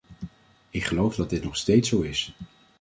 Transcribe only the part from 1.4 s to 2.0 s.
nog steeds zo